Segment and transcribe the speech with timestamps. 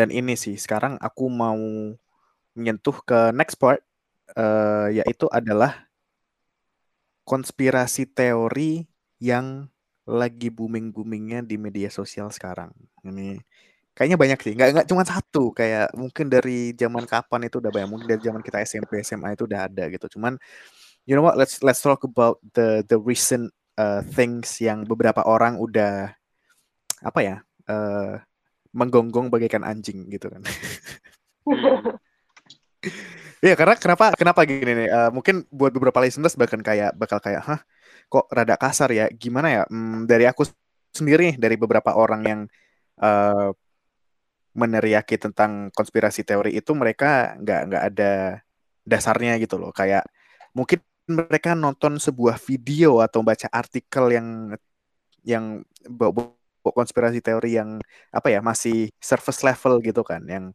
[0.00, 1.60] Dan ini sih sekarang aku mau
[2.56, 3.84] menyentuh ke next part
[4.32, 5.84] uh, yaitu adalah
[7.28, 8.88] konspirasi teori
[9.20, 9.68] yang
[10.08, 12.72] lagi booming-boomingnya di media sosial sekarang.
[13.04, 13.44] Ini
[13.92, 17.88] kayaknya banyak sih, nggak nggak cuma satu, kayak mungkin dari zaman kapan itu udah banyak,
[17.92, 20.16] mungkin dari zaman kita SMP SMA itu udah ada gitu.
[20.16, 20.40] Cuman
[21.04, 25.60] you know what, let's let's talk about the the recent uh, things yang beberapa orang
[25.60, 26.16] udah
[27.04, 27.36] apa ya
[27.68, 28.16] uh,
[28.70, 30.42] menggonggong bagaikan anjing gitu kan.
[33.40, 37.40] Iya karena kenapa kenapa gini nih uh, mungkin buat beberapa listeners bahkan kayak bakal kayak
[37.40, 37.60] hah
[38.12, 39.08] kok rada kasar ya?
[39.08, 39.62] Gimana ya?
[39.64, 40.44] Hmm, dari aku
[40.92, 42.40] sendiri dari beberapa orang yang
[43.00, 43.48] uh,
[44.52, 48.12] meneriaki tentang konspirasi teori itu mereka nggak nggak ada
[48.84, 49.72] dasarnya gitu loh.
[49.72, 50.04] Kayak
[50.52, 54.28] mungkin mereka nonton sebuah video atau baca artikel yang
[55.24, 55.64] yang
[56.62, 57.80] konspirasi teori yang
[58.12, 60.52] apa ya masih surface level gitu kan yang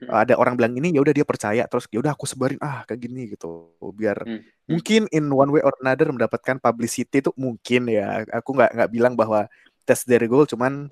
[0.00, 0.08] hmm.
[0.08, 3.00] ada orang bilang ini ya udah dia percaya terus ya udah aku sebarin ah kayak
[3.04, 4.72] gini gitu biar hmm.
[4.72, 9.14] mungkin in one way or another mendapatkan publicity itu mungkin ya aku nggak nggak bilang
[9.14, 9.46] bahwa
[9.84, 10.88] that's their goal cuman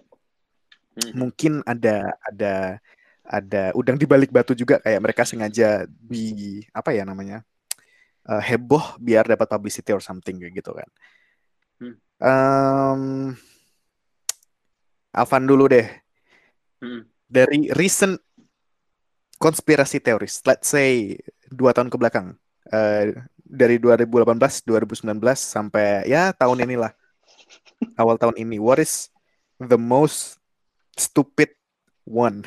[1.01, 1.13] hmm.
[1.17, 2.55] mungkin ada ada
[3.31, 7.47] ada udang di balik batu juga kayak mereka sengaja di apa ya namanya
[8.27, 10.89] uh, heboh biar dapat publicity or something gitu kan.
[11.81, 11.95] Hmm.
[12.21, 13.03] Um,
[15.11, 15.87] Alvan dulu deh.
[16.81, 17.07] Hmm.
[17.31, 18.19] Dari recent
[19.41, 21.17] konspirasi teoris, let's say
[21.49, 22.35] dua tahun ke belakang,
[22.71, 23.05] uh,
[23.51, 26.93] dari 2018, 2019 sampai ya tahun inilah,
[27.99, 29.11] awal tahun ini, what is
[29.59, 30.39] the most
[30.95, 31.55] stupid
[32.07, 32.47] one?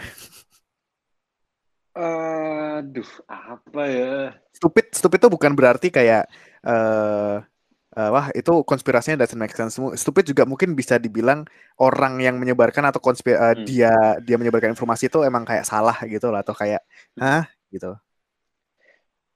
[1.93, 4.33] Aduh, apa ya?
[4.55, 6.25] Stupid, stupid itu bukan berarti kayak
[6.65, 7.45] uh,
[7.93, 9.77] uh, wah itu konspirasinya doesn't make sense.
[9.97, 11.45] Stupid juga mungkin bisa dibilang
[11.77, 13.65] orang yang menyebarkan atau konspir uh, hmm.
[13.65, 16.81] dia dia menyebarkan informasi itu emang kayak salah gitu lah atau kayak
[17.17, 17.93] hah gitu.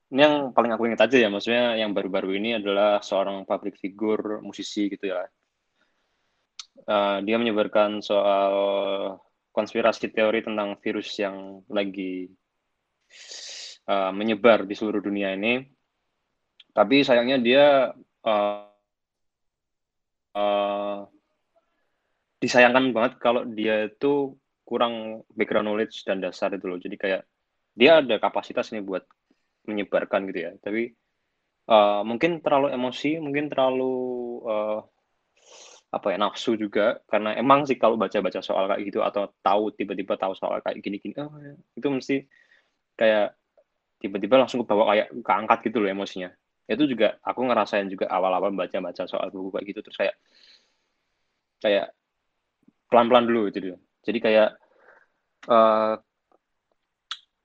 [0.07, 4.39] Ini yang paling aku ingat aja ya, maksudnya yang baru-baru ini adalah seorang public figure,
[4.39, 5.27] musisi gitu ya.
[6.87, 8.53] Uh, dia menyebarkan soal
[9.51, 12.31] konspirasi teori tentang virus yang lagi
[13.91, 15.67] uh, menyebar di seluruh dunia ini.
[16.71, 17.65] Tapi sayangnya dia
[20.37, 20.99] uh,
[22.37, 26.77] disayangkan banget kalau dia itu kurang background knowledge dan dasar itu loh.
[26.77, 27.23] Jadi kayak
[27.73, 29.07] dia ada kapasitas nih buat
[29.65, 30.51] menyebarkan gitu ya.
[30.59, 30.91] Tapi
[31.71, 33.95] uh, mungkin terlalu emosi, mungkin terlalu
[34.43, 34.79] uh,
[35.87, 40.19] apa ya nafsu juga karena emang sih kalau baca-baca soal kayak gitu atau tahu tiba-tiba
[40.19, 41.31] tahu soal kayak gini-gini oh,
[41.79, 42.27] itu mesti
[42.99, 43.31] kayak
[44.03, 46.27] tiba-tiba langsung ke bawah kayak keangkat gitu loh emosinya
[46.67, 50.15] itu juga aku ngerasain juga awal-awal baca-baca soal buku kayak gitu terus kayak
[51.63, 51.87] kayak
[52.91, 54.49] pelan-pelan dulu gitu jadi kayak
[55.47, 55.95] uh,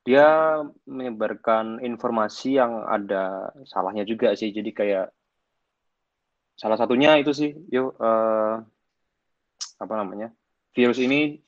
[0.02, 0.26] dia
[0.90, 5.06] menyebarkan informasi yang ada salahnya juga sih jadi kayak
[6.58, 8.58] salah satunya itu sih yuk uh,
[9.78, 10.34] apa namanya
[10.74, 11.38] virus ini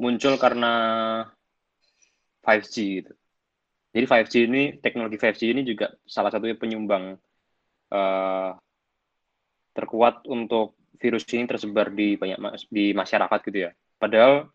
[0.00, 0.72] muncul karena
[2.40, 2.74] 5G
[3.04, 3.12] gitu.
[3.90, 7.18] Jadi 5G ini teknologi 5G ini juga salah satunya penyumbang
[7.90, 8.50] uh,
[9.74, 12.38] terkuat untuk virus ini tersebar di banyak
[12.70, 13.70] di masyarakat gitu ya.
[13.98, 14.46] Padahal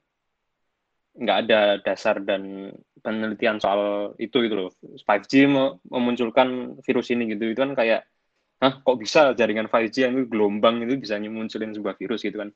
[1.16, 4.70] nggak ada dasar dan penelitian soal itu gitu loh.
[5.04, 5.52] 5G
[5.88, 8.08] memunculkan virus ini gitu itu kan kayak
[8.56, 12.50] Hah, kok bisa jaringan 5G yang gelombang itu bisa munculin sebuah virus gitu kan.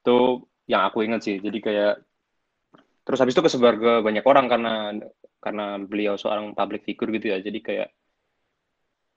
[0.00, 1.36] Itu yang aku ingat sih.
[1.44, 2.00] Jadi kayak
[3.04, 4.72] terus habis itu kesebar ke banyak orang karena
[5.38, 7.38] karena beliau seorang public figure gitu ya.
[7.42, 7.88] Jadi kayak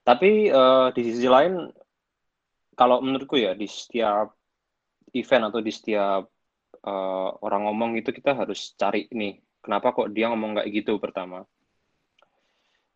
[0.01, 1.69] tapi uh, di sisi lain
[2.73, 4.33] kalau menurutku ya di setiap
[5.13, 6.25] event atau di setiap
[6.87, 11.45] uh, orang ngomong itu kita harus cari nih kenapa kok dia ngomong kayak gitu pertama.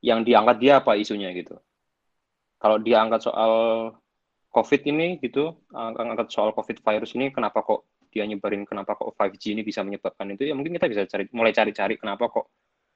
[0.02, 1.58] Yang diangkat dia apa isunya gitu.
[2.62, 3.54] Kalau dia angkat soal
[4.56, 9.60] covid ini gitu angkat soal covid virus ini kenapa kok dia nyebarin kenapa kok 5G
[9.60, 12.48] ini bisa menyebabkan itu ya mungkin kita bisa cari mulai cari-cari kenapa kok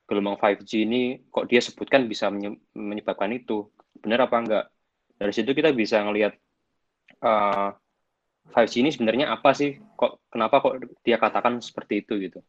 [0.09, 2.33] gelombang 5G ini kok dia sebutkan bisa
[2.73, 3.69] menyebabkan itu?
[4.01, 4.65] Benar apa enggak?
[5.21, 6.33] Dari situ kita bisa ngelihat
[7.21, 7.77] uh,
[8.49, 9.77] 5G ini sebenarnya apa sih?
[9.77, 10.73] Kok kenapa kok
[11.05, 12.39] dia katakan seperti itu gitu?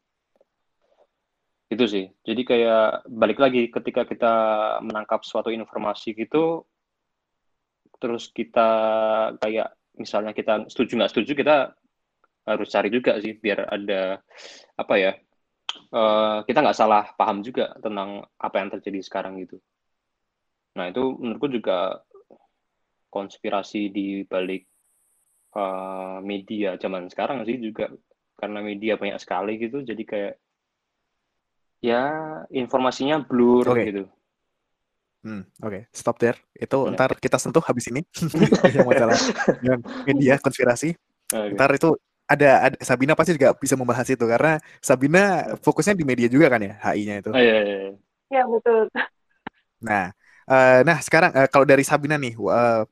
[1.68, 2.08] Itu sih.
[2.24, 4.32] Jadi kayak balik lagi ketika kita
[4.80, 6.64] menangkap suatu informasi gitu
[8.00, 8.68] terus kita
[9.36, 11.56] kayak misalnya kita setuju nggak setuju kita
[12.48, 14.24] harus cari juga sih biar ada
[14.80, 15.12] apa ya
[15.92, 19.58] uh, kita nggak salah paham juga tentang apa yang terjadi sekarang gitu.
[20.78, 22.00] Nah itu menurutku juga
[23.10, 24.70] konspirasi di balik
[25.58, 27.90] uh, media zaman sekarang sih juga
[28.38, 30.34] karena media banyak sekali gitu jadi kayak
[31.82, 32.02] ya
[32.54, 33.84] informasinya blur Oke.
[33.90, 34.04] gitu.
[35.20, 36.40] Hmm, oke, stop there.
[36.56, 36.96] Itu Ya.
[36.96, 38.00] ntar kita sentuh habis ini
[38.76, 39.20] yang masalah
[40.08, 40.96] media konspirasi.
[41.28, 41.52] Oke.
[41.56, 41.92] Ntar itu
[42.30, 45.20] ada, ada Sabina pasti juga bisa membahas itu karena Sabina
[45.64, 47.32] fokusnya di media juga kan ya, HI-nya itu.
[47.32, 47.90] Oh, iya, iya, iya.
[48.34, 48.78] Ya betul.
[49.80, 50.12] Nah,
[50.50, 52.82] eh, nah sekarang eh, kalau dari Sabina nih, eh,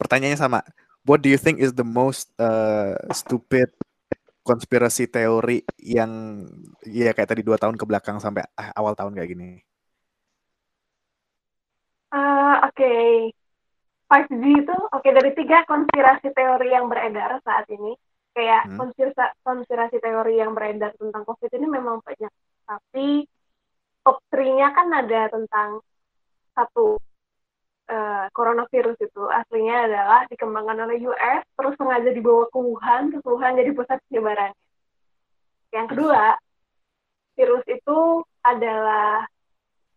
[0.00, 0.60] pertanyaannya sama.
[1.06, 3.70] What do you think is the most eh, stupid
[4.46, 6.44] konspirasi teori yang
[6.86, 9.50] ya kayak tadi dua tahun ke belakang sampai ah, awal tahun kayak gini?
[12.10, 12.84] Ah, Oke,
[14.10, 17.92] 5G itu oke dari tiga konspirasi teori yang beredar saat ini.
[18.36, 18.76] Kayak Hmm.
[18.76, 22.32] konspirasi, konspirasi teori yang beredar tentang COVID ini memang banyak.
[22.68, 23.24] Tapi
[24.04, 25.70] top 3-nya kan ada tentang
[26.52, 27.00] satu
[27.86, 33.54] eh, coronavirus itu aslinya adalah dikembangkan oleh US, terus sengaja dibawa ke Wuhan, terus Wuhan
[33.54, 34.58] jadi pusat penyebarannya.
[35.70, 36.34] Yang kedua,
[37.38, 37.98] virus itu
[38.42, 39.22] adalah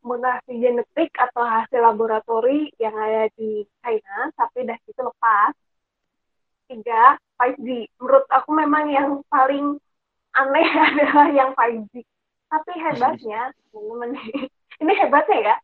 [0.05, 5.53] mutasi genetik atau hasil laboratori yang ada di China, tapi dah itu lepas.
[6.69, 7.87] Tiga, 5G.
[7.97, 9.79] Menurut aku memang yang paling
[10.35, 12.03] aneh adalah yang 5G.
[12.49, 14.17] Tapi hebatnya, teman-teman,
[14.81, 15.55] ini hebatnya ya,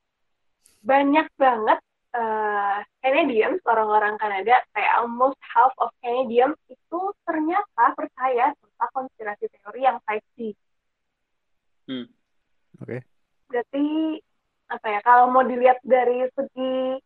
[0.86, 1.80] banyak banget
[2.13, 9.81] eh, Canadians, orang-orang Kanada, kayak almost half of Canadians itu ternyata percaya tentang konspirasi teori
[9.83, 10.54] yang 5G.
[11.86, 12.10] Hmm.
[12.81, 12.98] Oke.
[13.45, 14.19] berarti
[14.68, 16.98] apa ya kalau mau dilihat dari segi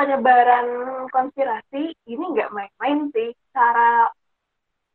[0.00, 0.68] penyebaran
[1.12, 3.36] konspirasi ini nggak main-main sih.
[3.52, 4.08] Cara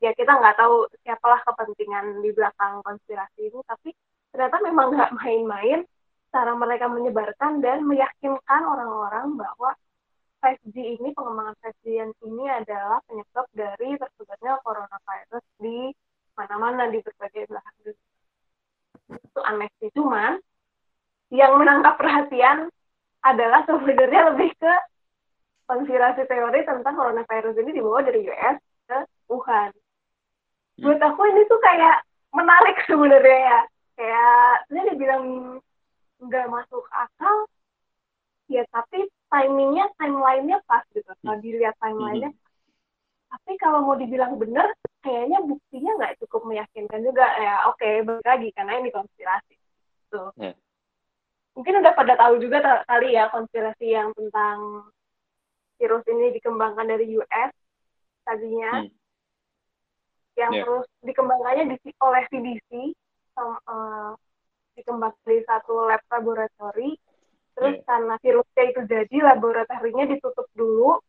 [0.02, 3.94] ya kita nggak tahu siapalah kepentingan di belakang konspirasi ini tapi
[4.34, 5.86] ternyata memang nggak main-main.
[6.34, 9.72] Cara mereka menyebarkan dan meyakinkan orang-orang bahwa
[10.44, 15.94] 5G ini pengembangan 5G yang ini adalah penyebab dari tersebarnya coronavirus di
[16.36, 18.10] mana-mana di berbagai belahan dunia.
[19.16, 20.42] Itu aneh sih cuman
[21.32, 22.68] yang menangkap perhatian
[23.26, 24.74] adalah sebenarnya lebih ke
[25.66, 28.98] konspirasi teori tentang coronavirus ini dibawa dari US ke
[29.30, 29.72] Wuhan.
[30.82, 33.60] Buat aku ini tuh kayak menarik sebenarnya ya.
[33.96, 35.24] Kayak dia dibilang
[36.20, 37.48] nggak masuk akal,
[38.52, 41.08] ya tapi timingnya, timelinenya pas gitu.
[41.08, 42.36] Kalau dilihat timelinenya,
[43.32, 44.68] tapi kalau mau dibilang benar,
[45.00, 47.24] kayaknya buktinya nggak cukup meyakinkan juga.
[47.40, 49.56] Ya oke, balik lagi karena ini konspirasi.
[50.12, 50.32] Tuh.
[50.36, 50.54] Ya.
[51.56, 54.92] Mungkin udah pada tahu juga kali ya konspirasi yang tentang
[55.80, 57.52] virus ini dikembangkan dari US
[58.26, 58.90] tadinya, Hmm.
[60.36, 60.62] yang Ya.
[60.66, 62.70] terus dikembangkannya di, oleh CDC,
[63.36, 64.12] sama, eh,
[64.80, 66.98] dikembangkan di satu lab laboratori,
[67.56, 67.84] terus Ya.
[67.88, 71.00] karena virusnya itu jadi laboratorinya ditutup dulu,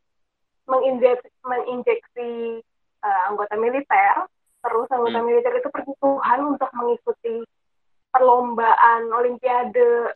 [0.67, 2.63] menginjeksi, menginjeksi
[3.07, 4.27] eh, anggota militer,
[4.67, 5.27] terus anggota Hmm.
[5.31, 5.69] militer itu
[6.03, 7.43] Wuhan untuk mengikuti
[8.11, 10.11] perlombaan olimpiade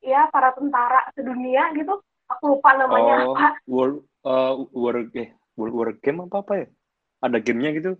[0.00, 2.00] ya para tentara sedunia gitu
[2.34, 6.66] aku lupa namanya Oh, apa World, uh, World, eh, World War Game apa apa ya?
[7.24, 7.92] Ada gamenya gitu?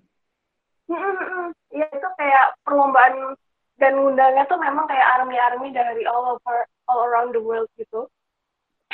[0.85, 1.55] Mm-mm-mm.
[1.73, 3.35] ya itu kayak perlombaan
[3.81, 8.07] dan ngundangnya tuh memang kayak army-army dari all over all around the world gitu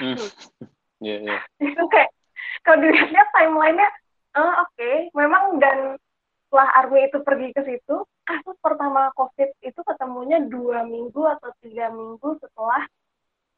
[0.00, 0.16] Hmm.
[1.00, 1.38] Iya, iya.
[1.64, 2.12] itu kayak
[2.60, 3.88] kalau dilihatnya timelinenya
[4.36, 5.96] eh, oke memang dan
[6.48, 11.88] setelah army itu pergi ke situ kasus pertama covid itu ketemunya dua minggu atau tiga
[11.88, 12.84] minggu setelah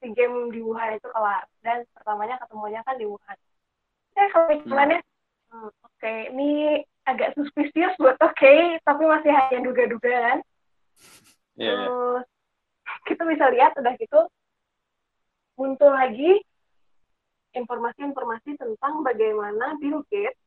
[0.03, 1.47] si game di Wuhan itu kelar.
[1.63, 3.39] Dan pertamanya ketemunya kan di Wuhan.
[4.19, 4.99] Ya kalau timelinenya
[5.55, 6.15] hmm, oke.
[6.35, 6.51] Ini
[7.07, 8.55] agak suspicious buat oke
[8.87, 10.39] tapi masih hanya duga-dugaan
[11.59, 11.87] Iya, iya.
[11.87, 12.25] Terus
[13.09, 14.21] kita bisa lihat udah gitu
[15.59, 16.41] muncul lagi
[17.53, 20.39] informasi-informasi tentang bagaimana Bill Gates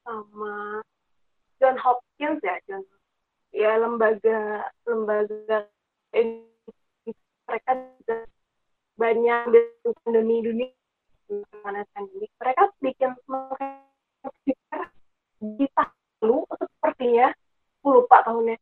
[0.00, 0.80] sama
[1.60, 2.82] John Hopkins ya John
[3.52, 5.68] ya lembaga lembaga
[7.46, 7.70] mereka
[8.96, 9.40] banyak
[10.02, 10.72] pandemi dunia
[11.60, 13.12] mana pandemi mereka bikin
[15.40, 17.26] di tahun lalu sepertinya
[17.80, 18.56] aku lupa tahunnya.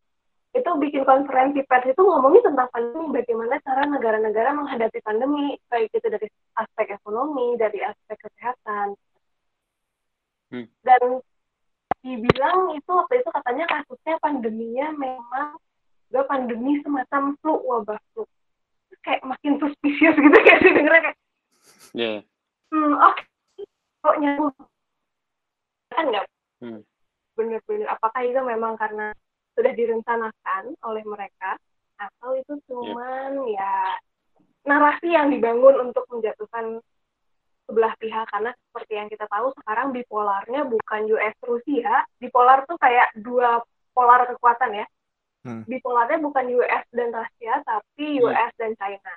[0.54, 6.06] Itu bikin konferensi pers itu ngomongin tentang pandemi bagaimana cara negara-negara menghadapi pandemi baik itu
[6.06, 8.98] dari aspek ekonomi dari aspek kesehatan.
[10.52, 10.70] Hmm.
[10.86, 11.18] dan
[12.04, 15.58] dibilang itu waktu itu katanya kasusnya pandeminya memang
[16.14, 18.22] gak pandemi semacam flu wabah flu
[19.04, 21.18] kayak makin suspicious gitu ya sih dengernya kayak
[21.94, 22.26] Iya.
[22.74, 23.22] hmm oke
[24.04, 24.52] kok nyambung?
[25.94, 26.26] Kan nggak?
[26.60, 26.80] Hmm.
[27.34, 29.10] bener-bener apakah itu memang karena
[29.58, 31.58] sudah direncanakan oleh mereka
[31.98, 33.98] atau itu cuman ya
[34.62, 36.78] narasi yang dibangun untuk menjatuhkan
[37.66, 38.26] sebelah pihak?
[38.30, 42.06] Karena seperti yang kita tahu sekarang bipolarnya bukan US Rusia.
[42.22, 43.58] Bipolar tuh kayak dua
[43.94, 44.86] polar kekuatan ya
[45.44, 45.62] Hmm.
[45.68, 48.32] bipolarnya bukan US dan Rusia tapi Hmm.
[48.32, 49.12] US dan China.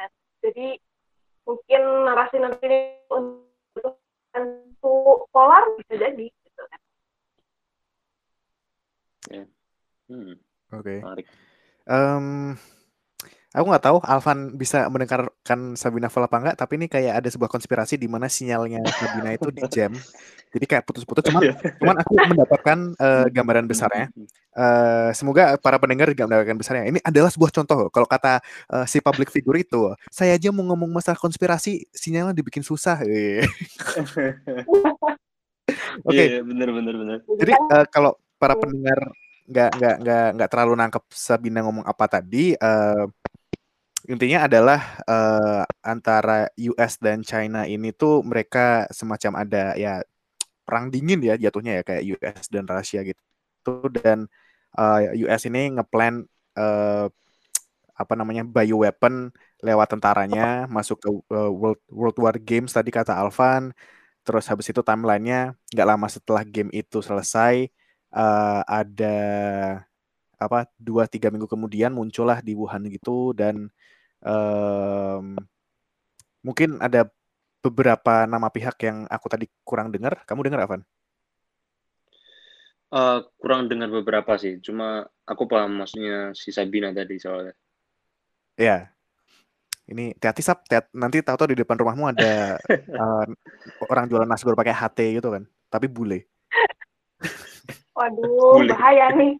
[0.00, 0.08] Nah,
[0.40, 0.80] jadi
[1.44, 2.80] mungkin narasi nanti ini
[3.12, 4.00] untuk
[4.32, 6.80] untuk polar bisa jadi gitu kan.
[10.08, 10.32] Hmm,
[10.72, 11.04] Oke.
[11.04, 11.26] menarik.
[11.84, 12.56] Em,
[13.54, 17.48] aku nggak tahu Alvan bisa mendengarkan Sabina Fall apa enggak, tapi ini kayak ada sebuah
[17.48, 19.92] konspirasi di mana sinyalnya Sabina itu di jam.
[20.48, 21.28] Jadi kayak putus-putus.
[21.28, 24.08] Cuman, cuman aku mendapatkan eh, gambaran besarnya.
[24.58, 26.84] Eh, semoga para pendengar juga mendapatkan besarnya.
[26.88, 27.92] Ini adalah sebuah contoh.
[27.92, 28.40] Kalau kata
[28.72, 33.00] eh, si public figure itu, saya aja mau ngomong masalah konspirasi, sinyalnya dibikin susah.
[33.04, 33.44] Eh.
[36.08, 36.16] Oke.
[36.16, 37.18] Iya, bener bener bener.
[37.24, 38.98] Jadi eh, kalau para pendengar
[39.48, 43.04] nggak nggak nggak nggak terlalu nangkep Sabina ngomong apa tadi, eh,
[44.06, 50.04] intinya adalah eh, antara US dan China ini tuh mereka semacam ada ya
[50.66, 53.22] perang dingin ya jatuhnya ya kayak US dan Rusia gitu.
[53.90, 54.28] Dan
[54.78, 56.14] eh, US ini ngeplan
[56.58, 57.06] eh,
[57.98, 59.34] apa namanya bioweapon
[59.66, 63.74] lewat tentaranya masuk ke eh, World World War Games tadi kata Alvan.
[64.26, 67.66] Terus habis itu timelinenya nggak lama setelah game itu selesai
[68.14, 69.16] eh, ada
[70.38, 73.34] apa dua tiga minggu kemudian muncullah di Wuhan gitu.
[73.34, 73.70] Dan
[74.22, 75.36] em,
[76.42, 77.10] mungkin ada
[77.58, 80.82] beberapa nama pihak yang aku tadi kurang dengar kamu dengar Avan?
[82.88, 87.52] Eh, kurang dengar beberapa sih, cuma aku paham maksudnya si Sabina tadi soalnya.
[88.58, 88.90] Ya
[89.88, 90.92] ini hati-hati sap Tet.
[90.92, 92.60] nanti tahu-tahu di depan rumahmu ada
[93.00, 93.24] eh,
[93.88, 96.28] orang jualan nasgor pakai HT gitu kan tapi bule
[97.98, 98.70] Waduh, Boleh.
[98.78, 99.34] bahaya nih.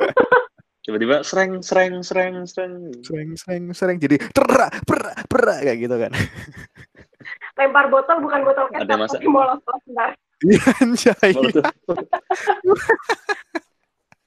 [0.84, 2.92] Tiba-tiba sereng sereng sereng sereng.
[3.00, 6.12] sering sering sering jadi terak perak perak kayak gitu kan
[7.56, 9.78] Lempar botol bukan botol Ada kecap, masa- tapi molotov.
[9.80, 10.10] Bentar.
[10.42, 11.32] Iya, anjay.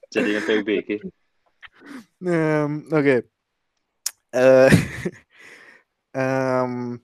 [0.08, 0.88] Jadinya PBG.
[2.20, 3.16] Em, Oke.
[4.30, 4.70] Eh,
[6.18, 6.96] em,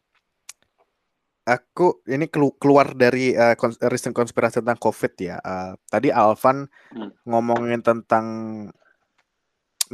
[1.44, 5.36] aku ini kelu- keluar dari eh, kons- recent konspirasi tentang COVID ya.
[5.38, 7.12] Eh, tadi Alvan Hmm.
[7.22, 8.26] ngomongin tentang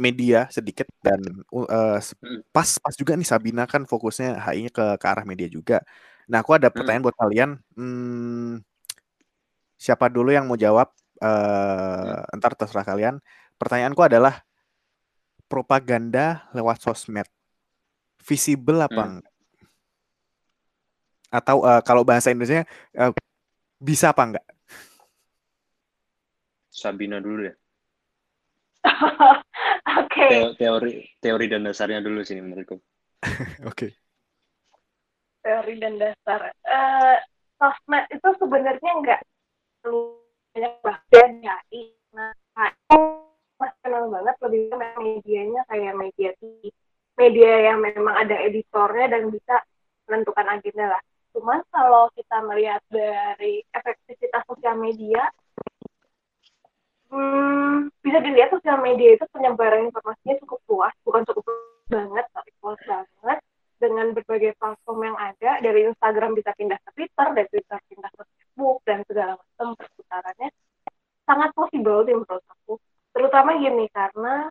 [0.01, 1.21] media sedikit dan
[1.53, 2.41] uh, se- Hmm.
[2.49, 5.85] pas pas juga nih Sabina kan fokusnya HI-nya ke ke arah media juga.
[6.25, 7.49] Nah, aku ada pertanyaan buat kalian.
[7.77, 8.65] Hmm,
[9.77, 10.89] siapa dulu yang mau jawab?
[11.21, 13.21] Eh, Ntar terserah kalian.
[13.61, 14.41] Pertanyaanku adalah
[15.45, 17.29] propaganda lewat sosmed
[18.25, 19.11] visible apa Hmm.
[19.21, 19.33] enggak?
[21.29, 22.65] Atau eh, kalau bahasa Indonesia
[22.95, 23.11] eh,
[23.77, 24.45] bisa apa enggak?
[26.71, 27.55] Sabina dulu deh.
[29.81, 30.25] Oke.
[30.29, 32.77] Teo- teori teori dan dasarnya dulu sini menurutku.
[33.69, 33.97] Oke.
[35.41, 36.53] teori dan dasar.
[36.53, 37.17] Eh,
[37.57, 39.21] sosmed itu sebenarnya nggak
[39.81, 40.21] perlu
[40.53, 41.57] banyak bagian ya.
[42.13, 42.29] Nah,
[43.57, 46.69] mas kenal banget lebih ke medianya kayak media TV.
[47.19, 49.61] media yang memang ada editornya dan bisa
[50.09, 51.01] menentukan agenda lah.
[51.35, 55.29] Cuman kalau kita melihat dari efektivitas sosial media,
[57.11, 61.43] hmm, bisa dilihat sosial media itu penyebaran informasinya cukup luas, bukan cukup
[61.91, 63.39] banget, tapi luas banget
[63.81, 68.23] dengan berbagai platform yang ada dari Instagram bisa pindah ke Twitter, dari Twitter pindah ke
[68.23, 70.49] Facebook dan segala macam perputarannya
[71.25, 72.73] sangat possible sih menurut aku.
[73.11, 74.47] Terutama gini karena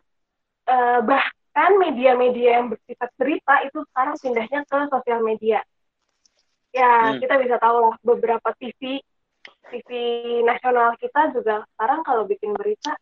[0.67, 5.59] eh, bahkan media-media yang bersifat berita itu sekarang pindahnya ke sosial media.
[6.71, 7.19] Ya Hmm.
[7.19, 9.03] kita bisa tahu lah beberapa TV
[9.71, 9.89] TV
[10.43, 12.93] nasional kita juga sekarang kalau bikin berita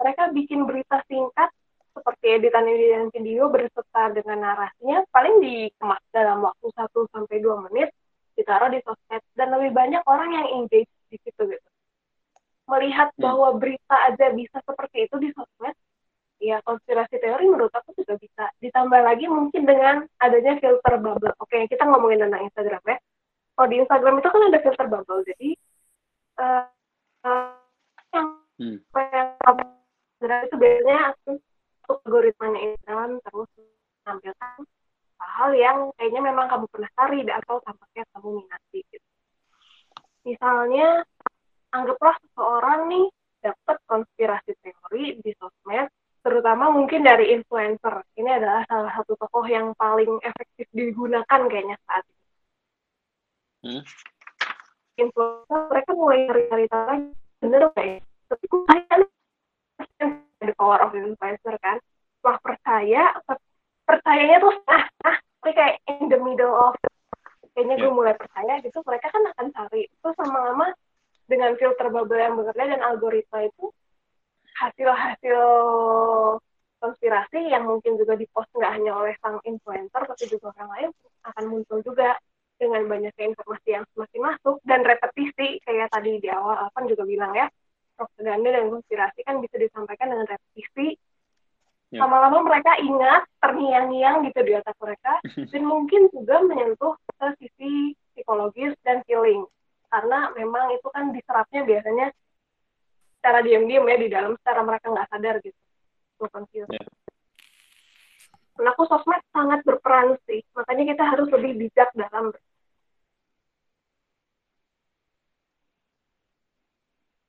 [0.00, 1.52] mereka bikin berita singkat
[1.96, 7.88] seperti editan-editan video berserta dengan narasinya paling dikemas dalam waktu 1 sampai 2 menit
[8.36, 11.68] ditaruh di sosmed dan lebih banyak orang yang engage di situ gitu.
[12.68, 13.22] Melihat Hmm.
[13.24, 15.72] bahwa berita aja bisa seperti itu di sosmed,
[16.36, 18.52] ya konspirasi teori menurut aku juga bisa.
[18.60, 21.32] Ditambah lagi mungkin dengan adanya filter bubble.
[21.40, 22.98] Oke, kita ngomongin tentang Instagram ya.
[23.56, 25.48] Kalau di Instagram itu kan ada filter bubble, jadi
[26.36, 26.64] eh,
[28.14, 28.26] yang
[28.56, 28.80] Hmm.
[29.12, 31.12] yang itu biasanya
[31.84, 33.50] untuk algoritmanya Instagram terus
[34.00, 34.52] menampilkan
[35.20, 39.08] hal-hal yang kayaknya memang kamu pernah cari atau tampaknya kamu minati gitu.
[40.24, 41.04] Misalnya
[41.68, 43.06] anggaplah seseorang nih
[43.44, 45.92] dapat konspirasi teori di sosmed,
[46.24, 48.02] terutama mungkin dari influencer.
[48.16, 52.24] Ini adalah salah satu tokoh yang paling efektif digunakan kayaknya saat ini.
[53.68, 53.82] Hmm.
[54.96, 57.12] Influencer mereka mulai cari-cari tahu
[57.44, 57.98] bener nggak ya?
[58.26, 58.96] Tapi kayaknya
[60.42, 61.76] the power of influencer kan.
[62.20, 63.44] Setelah percaya, per-
[63.86, 66.74] percayanya tuh nah, nah, tapi kayak in the middle of
[67.54, 67.96] kayaknya gue Yeah.
[67.96, 69.88] mulai percaya gitu, mereka kan akan cari.
[69.88, 70.66] Terus lama-lama
[71.26, 73.72] dengan filter bubble yang bekerja dan algoritma itu
[74.56, 75.40] hasil-hasil
[76.80, 80.90] konspirasi yang mungkin juga dipost nggak hanya oleh sang influencer tapi juga orang lain
[81.26, 82.14] akan muncul juga
[82.56, 87.32] dengan banyaknya informasi yang semakin masuk dan repetisi kayak tadi di awal Alvan juga bilang
[87.36, 87.46] ya
[87.96, 90.96] propaganda dan konspirasi kan bisa disampaikan dengan repetisi
[91.92, 92.04] ya.
[92.04, 95.12] lama-lama mereka ingat terngiang-ngiang gitu di otak mereka
[95.52, 99.44] dan mungkin juga menyentuh ke sisi psikologis dan feeling
[99.92, 102.06] karena memang itu kan diserapnya biasanya
[103.20, 105.58] secara diam-diam ya di dalam secara mereka nggak sadar gitu.
[106.16, 107.05] Yeah.
[108.56, 112.40] Aku sosmed sangat berperan sih, makanya kita harus lebih bijak dalam Oke.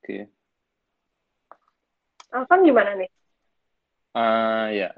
[0.04, 0.22] Okay.
[2.32, 3.10] Alvan gimana nih?
[4.16, 4.90] Uh, ya,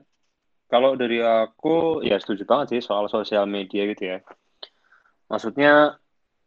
[0.71, 4.19] kalau dari aku ya setuju banget sih soal sosial media gitu ya.
[5.27, 5.99] Maksudnya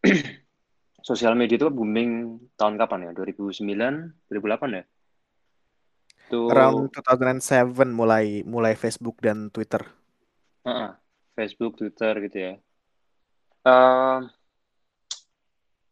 [1.07, 3.11] sosial media itu booming tahun kapan ya?
[3.15, 4.83] 2009, 2008 ya?
[6.27, 9.84] Itu around 2007 mulai mulai Facebook dan Twitter.
[10.63, 10.96] Uh,
[11.36, 12.53] Facebook, Twitter gitu ya.
[13.63, 14.27] Uh,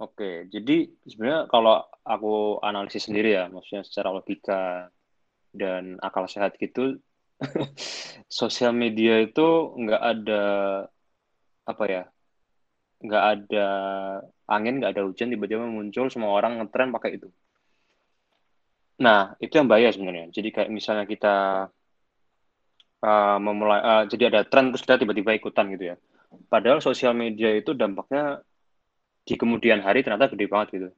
[0.01, 0.35] Oke, okay.
[0.49, 4.89] jadi sebenarnya kalau aku analisis sendiri ya, maksudnya secara logika
[5.53, 6.97] dan akal sehat gitu,
[8.25, 9.45] sosial media itu
[9.77, 10.43] nggak ada
[11.69, 12.03] apa ya,
[13.05, 13.67] nggak ada
[14.49, 17.29] angin, nggak ada hujan, tiba-tiba muncul semua orang ngetren pakai itu.
[19.01, 20.29] Nah, itu yang bahaya sebenarnya.
[20.29, 21.35] Jadi kayak misalnya kita
[23.01, 25.95] uh, memulai, uh, jadi ada tren terus kita tiba-tiba ikutan gitu ya.
[26.47, 28.45] Padahal sosial media itu dampaknya
[29.25, 30.89] di kemudian hari ternyata gede banget gitu.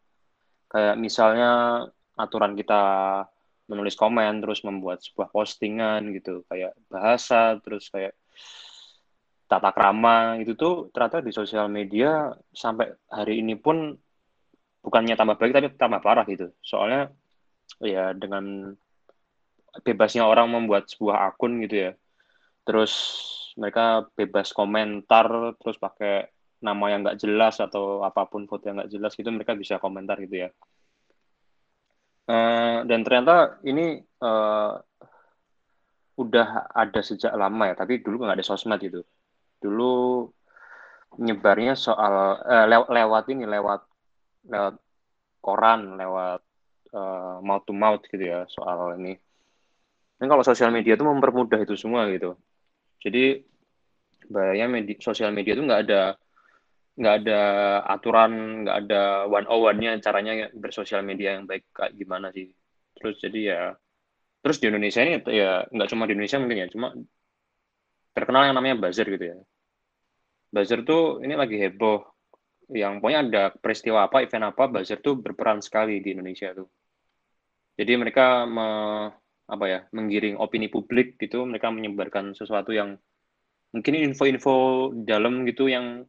[0.67, 1.51] Kayak misalnya
[2.19, 2.81] aturan kita
[3.71, 8.11] menulis komen terus membuat sebuah postingan gitu kayak bahasa terus kayak
[9.47, 13.95] tata krama itu tuh ternyata di sosial media sampai hari ini pun
[14.83, 17.07] bukannya tambah baik tapi tambah parah gitu soalnya
[17.83, 18.73] ya dengan
[19.81, 21.91] bebasnya orang membuat sebuah akun gitu ya.
[22.63, 22.93] Terus
[23.57, 26.29] mereka bebas komentar terus pakai
[26.63, 30.15] nama yang nggak jelas atau apa pun foto yang nggak jelas gitu mereka bisa komentar
[30.23, 30.49] gitu ya.
[32.23, 34.79] Uh, dan ternyata ini uh,
[36.15, 39.03] udah ada sejak lama ya tapi dulu nggak ada sosmed gitu.
[39.59, 40.23] Dulu
[41.19, 43.81] nyebarnya soal uh, lew lewat ini lewat
[44.47, 44.75] lewat
[45.43, 46.41] koran lewat
[46.93, 49.17] uh, mouth to mouth gitu ya soal ini.
[50.21, 52.37] Dan kalau sosial media itu mempermudah itu semua gitu.
[53.03, 53.43] Jadi
[54.31, 56.15] bahayanya media, sosial media itu nggak ada
[56.93, 57.41] nggak ada
[57.89, 62.53] aturan, nggak ada one on one-nya caranya bersosial media yang baik kayak gimana sih.
[62.95, 63.61] Terus jadi ya
[64.43, 66.87] terus di Indonesia ini ya nggak cuma di Indonesia mungkin ya, cuma
[68.13, 69.37] terkenal yang namanya buzzer gitu ya.
[70.53, 72.05] Buzzer tuh ini lagi heboh
[72.71, 76.69] yang pokoknya ada peristiwa apa, event apa, buzzer tuh berperan sekali di Indonesia tuh.
[77.73, 78.67] Jadi mereka me,
[79.49, 82.97] apa ya menggiring opini publik gitu, mereka menyebarkan sesuatu yang
[83.73, 86.05] mungkin info-info dalam gitu yang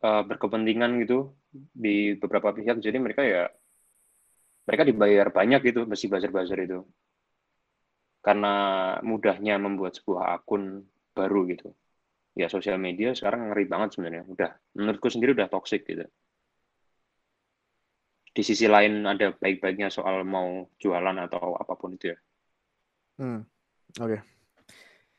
[0.00, 2.80] uh, berkepentingan gitu di beberapa pihak.
[2.80, 3.52] Jadi mereka ya
[4.66, 6.82] mereka dibayar banyak gitu besi buzzer-buzzer itu
[8.24, 8.54] karena
[9.06, 10.82] mudahnya membuat sebuah akun
[11.14, 11.70] baru gitu.
[12.36, 14.24] Ya sosial media sekarang ngeri banget sebenarnya.
[14.26, 16.08] Udah menurutku sendiri udah toxic gitu
[18.36, 22.18] di sisi lain ada baik-baiknya soal mau jualan atau apa pun itu ya.
[23.16, 23.40] Hmm,
[23.96, 24.12] oke.
[24.12, 24.20] Okay.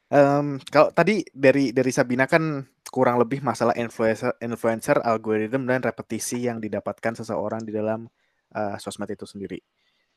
[0.07, 6.45] Um, kalau tadi dari dari Sabina kan kurang lebih masalah influencer, influencer, algoritma dan repetisi
[6.45, 8.05] yang didapatkan seseorang di dalam
[8.53, 9.59] uh, sosmed itu sendiri.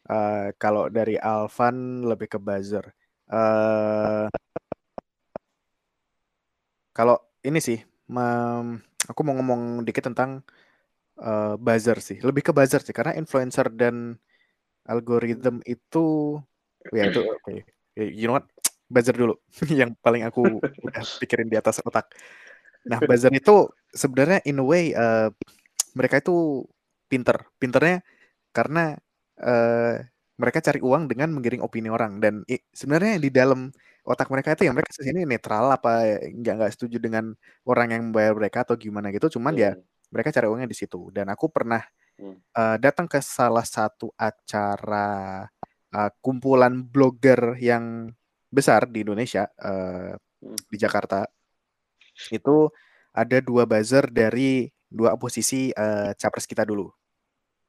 [0.05, 2.85] Uh, kalau dari Alvan lebih ke buzzer.
[3.33, 4.29] Uh,
[6.93, 7.81] kalau ini sih,
[9.09, 10.45] aku mau ngomong dikit tentang
[11.21, 14.17] uh, buzzer sih, lebih ke buzzer sih karena influencer dan
[14.89, 16.39] algoritma itu
[16.93, 17.21] ya itu.
[17.91, 18.17] Okay.
[18.17, 18.47] You know what?
[18.87, 19.35] Buzzer dulu
[19.81, 22.11] yang paling aku udah pikirin di atas otak.
[22.87, 25.29] Nah, buzzer itu sebenarnya in a way uh,
[25.93, 26.65] mereka itu
[27.11, 27.45] pinter.
[27.59, 28.01] Pinternya
[28.55, 28.95] karena
[29.43, 30.01] uh,
[30.41, 33.69] mereka cari uang dengan menggiring opini orang dan i, sebenarnya di dalam
[34.09, 37.37] otak mereka itu yang mereka sini netral apa nggak nggak setuju dengan
[37.69, 41.09] orang yang membayar mereka atau gimana gitu cuman ya iya mereka cari uangnya di situ
[41.15, 41.81] dan aku pernah
[42.19, 42.37] hmm.
[42.55, 45.47] uh, datang ke salah satu acara
[45.95, 48.11] uh, kumpulan blogger yang
[48.51, 50.59] besar di Indonesia uh, hmm.
[50.69, 51.25] di Jakarta
[52.35, 52.69] itu
[53.15, 56.91] ada dua buzzer dari dua posisi uh, capres kita dulu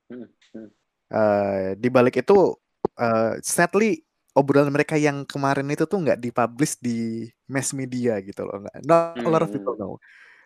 [0.09, 0.27] hmm.
[0.57, 0.69] Hmm.
[1.11, 2.57] Uh, di balik itu
[2.97, 4.01] uh, sadly
[4.33, 9.19] obrolan mereka yang kemarin itu tuh nggak dipublish di mass media gitu loh nggak not
[9.21, 9.81] a lot of people hmm.
[9.85, 9.93] know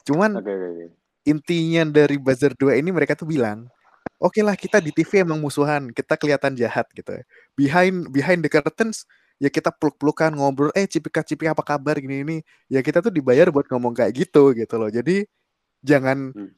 [0.03, 3.67] cuman okay, okay, okay intinya dari buzzer 2 ini mereka tuh bilang
[4.21, 7.23] oke lah kita di TV emang musuhan, kita kelihatan jahat gitu ya.
[7.59, 9.05] Behind behind the curtains
[9.41, 12.37] ya kita peluk-pelukan ngobrol, eh Cipika Cipika apa kabar gini ini.
[12.71, 14.89] Ya kita tuh dibayar buat ngomong kayak gitu gitu loh.
[14.91, 15.25] Jadi
[15.83, 16.51] jangan Hmm.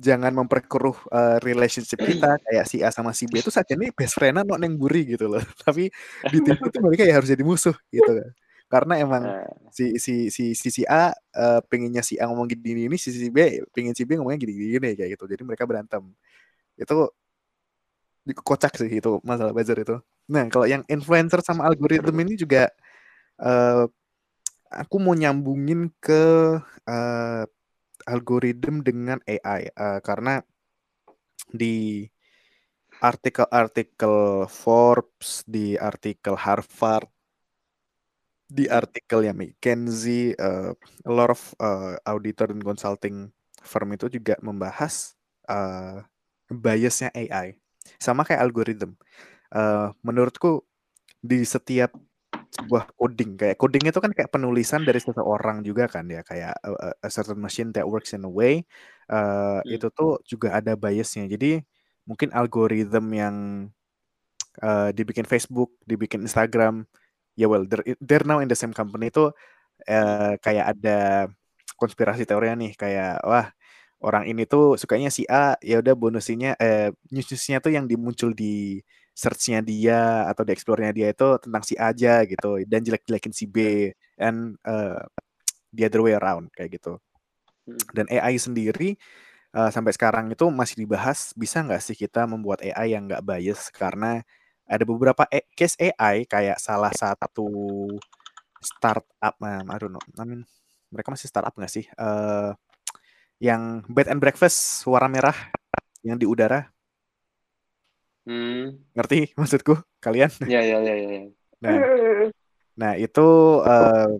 [0.00, 4.16] jangan memperkeruh uh, relationship kita kayak si A sama si B itu saja nih best
[4.18, 5.40] friend no neng buri gitu loh.
[5.66, 5.90] Tapi
[6.32, 8.30] di TV itu mereka ya harus jadi musuh gitu kan.
[8.72, 12.88] Karena emang Nah, si si si si, si A uh, pengennya si A ngomong gini
[12.88, 15.24] ini si si B pengen si B ngomongnya gini gini kayak gitu.
[15.28, 16.00] Jadi mereka berantem.
[16.80, 17.12] Itu
[18.40, 20.00] kocak sih itu masalah buzzer itu.
[20.32, 22.72] Nah kalau yang influencer sama algoritma ini juga
[23.42, 23.84] uh,
[24.72, 26.56] aku mau nyambungin ke
[26.88, 27.44] uh,
[28.08, 30.40] algoritma dengan AI uh, karena
[31.52, 32.08] di
[33.02, 37.10] artikel-artikel Forbes di artikel Harvard
[38.52, 40.76] di artikelnya McKinsey, uh,
[41.08, 43.32] a lot of uh, auditor dan consulting
[43.64, 45.16] firm itu juga membahas
[45.48, 46.04] uh,
[46.52, 47.56] biasnya AI,
[47.96, 48.92] sama kayak algoritma.
[49.52, 50.64] Uh, menurutku
[51.24, 51.96] di setiap
[52.52, 56.92] sebuah coding, kayak coding itu kan kayak penulisan dari seseorang juga kan ya, kayak a,
[57.00, 58.68] a certain machine that works in a way,
[59.08, 59.72] uh, Hmm.
[59.72, 61.24] itu tuh juga ada biasnya.
[61.28, 61.64] Jadi
[62.04, 63.36] mungkin algoritma yang
[64.60, 66.84] uh, dibikin Facebook, dibikin Instagram,
[67.38, 69.30] ya well they're, they're now in the same company itu
[69.88, 71.28] eh, kayak ada
[71.80, 73.46] konspirasi teorinya nih kayak wah
[74.02, 78.82] orang ini tuh sukanya si A ya udah bonusnya eh newsnya tuh yang dimuncul di
[79.14, 83.44] searchnya dia atau di explore-nya dia itu tentang si A aja gitu dan jelek-jelekin si
[83.46, 83.56] B
[84.18, 85.00] and uh,
[85.74, 86.98] the other way around kayak gitu
[87.62, 87.78] Hmm.
[87.94, 88.98] dan AI sendiri
[89.54, 93.70] uh, sampai sekarang itu masih dibahas bisa nggak sih kita membuat AI yang nggak bias
[93.70, 94.22] karena
[94.72, 97.46] ada beberapa e- case AI kayak salah satu
[98.62, 100.42] startup, um, I don't know, I mean,
[100.88, 101.84] mereka masih startup nggak sih?
[101.98, 102.54] Uh,
[103.42, 105.34] yang bed and breakfast warna merah
[106.06, 106.70] yang di udara,
[108.22, 108.78] Hmm.
[108.94, 110.30] ngerti maksudku kalian?
[110.46, 111.10] Ya, ya, ya, ya.
[111.18, 111.22] ya.
[111.62, 111.78] Nah,
[112.78, 113.26] nah itu
[113.66, 114.14] uh,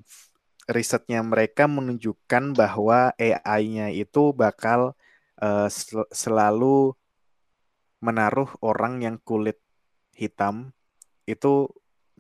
[0.66, 4.98] risetnya mereka menunjukkan bahwa AI-nya itu bakal
[5.38, 6.98] uh, sel- selalu
[8.02, 9.62] menaruh orang yang kulit
[10.16, 10.70] hitam
[11.27, 11.68] itu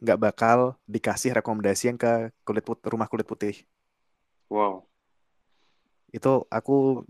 [0.02, 0.58] nggak bakal
[0.90, 3.54] dikasih rekomendasi yang ke kulit put rumah kulit putih.
[4.50, 4.84] Wow.
[6.12, 7.06] Itu aku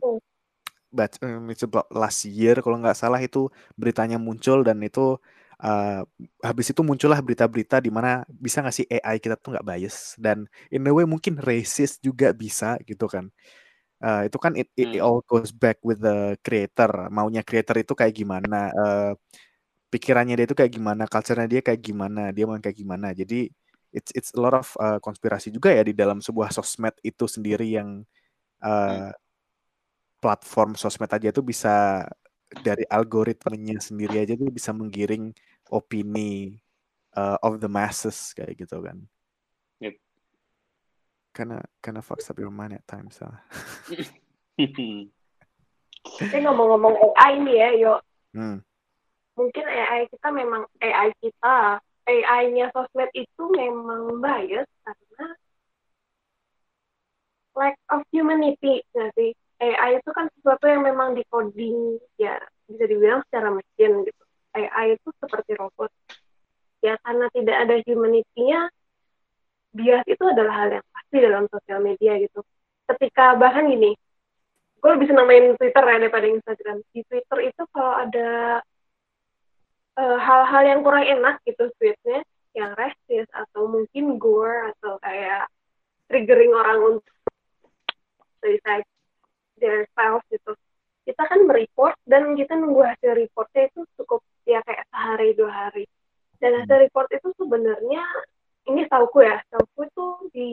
[0.92, 3.48] baca um, it's about last year kalau nggak salah itu
[3.80, 5.16] beritanya muncul dan itu
[5.64, 6.04] uh,
[6.44, 10.44] habis itu muncullah berita-berita di mana bisa nggak sih AI kita tuh nggak bias dan
[10.68, 13.32] in a way mungkin racist juga bisa gitu kan.
[14.02, 15.06] Uh, itu kan it, it, it Hmm.
[15.06, 16.90] all goes back with the creator.
[17.14, 19.14] Maunya creator itu kayak gimana, uh,
[19.92, 23.12] pikirannya dia itu kayak gimana, culture-nya dia kayak gimana, dia mau kayak gimana.
[23.12, 23.52] Jadi
[23.92, 27.76] it's it's a lot of uh, konspirasi juga ya di dalam sebuah sosmed itu sendiri
[27.76, 28.00] yang
[28.64, 29.12] uh,
[30.16, 32.08] platform sosmed aja tuh bisa
[32.64, 35.28] dari algoritmenya sendiri aja tuh bisa menggiring
[35.68, 36.56] opini
[37.12, 38.96] uh, of the masses kayak gitu kan.
[39.84, 39.94] Yep.
[41.36, 43.20] Karena karena fucks up your mind at times.
[43.20, 43.44] ah.
[46.02, 47.94] Tapi ngomong-ngomong AI nih ya, yo,
[48.32, 48.64] Hmm.
[49.38, 55.26] Mungkin AI kita memang AI kita, AI-nya sosmed itu memang bias karena
[57.54, 59.30] lack of humanity nggak sih?
[59.62, 62.34] AI itu kan sesuatu yang memang di-coding ya
[62.66, 64.22] bisa dibilang secara mesin gitu.
[64.58, 65.88] AI itu seperti robot.
[66.82, 68.66] Ya karena tidak ada humanity-nya,
[69.70, 72.42] bias itu adalah hal yang pasti dalam sosial media gitu.
[72.90, 73.94] Ketika bahkan gini,
[74.82, 76.82] gue lebih senang main Twitter ya daripada Instagram.
[76.90, 78.58] Di Twitter itu kalau ada
[79.98, 85.48] eh, hal-hal yang kurang enak gitu tweetnya, yang rasis atau mungkin gore atau kayak
[86.08, 87.16] triggering orang untuk
[88.40, 88.86] suicide
[89.56, 90.52] their spouse gitu.
[91.02, 95.84] Kita kan mereport dan kita nunggu hasil reportnya itu cukup ya kayak sehari dua hari.
[96.38, 98.02] Dan hasil report itu sebenarnya
[98.70, 100.52] ini tauku ya, tauku itu di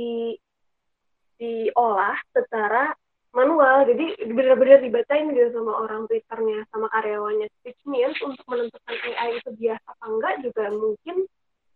[1.39, 2.91] diolah secara
[3.33, 3.85] manual.
[3.85, 9.49] Jadi benar-benar dibacain gitu sama orang twitternya sama karyawannya which means untuk menentukan AI itu
[9.53, 11.15] biasa apa enggak juga mungkin